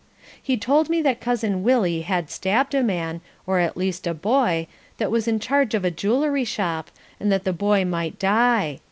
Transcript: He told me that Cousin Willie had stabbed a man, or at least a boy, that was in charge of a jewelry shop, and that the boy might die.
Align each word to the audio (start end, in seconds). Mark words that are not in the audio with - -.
He 0.41 0.57
told 0.57 0.89
me 0.89 0.99
that 1.03 1.21
Cousin 1.21 1.61
Willie 1.61 2.01
had 2.01 2.31
stabbed 2.31 2.73
a 2.73 2.81
man, 2.81 3.21
or 3.45 3.59
at 3.59 3.77
least 3.77 4.07
a 4.07 4.15
boy, 4.15 4.65
that 4.97 5.11
was 5.11 5.27
in 5.27 5.37
charge 5.39 5.75
of 5.75 5.85
a 5.85 5.91
jewelry 5.91 6.43
shop, 6.43 6.89
and 7.19 7.31
that 7.31 7.43
the 7.43 7.53
boy 7.53 7.85
might 7.85 8.17
die. 8.17 8.79